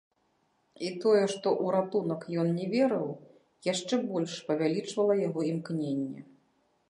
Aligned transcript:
І 0.85 0.87
тое, 1.01 1.19
што 1.33 1.47
ў 1.51 1.65
ратунак 1.75 2.21
ён 2.43 2.49
не 2.59 2.65
верыў, 2.71 3.07
яшчэ 3.73 3.95
больш 4.13 4.33
павялічвала 4.47 5.13
яго 5.27 5.39
імкненне. 5.51 6.21